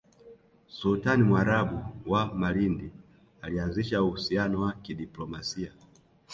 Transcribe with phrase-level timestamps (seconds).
[0.67, 2.91] Sultani Mwarabu wa Malindi
[3.41, 5.71] alianzisha uhusiano wa kidiplomasia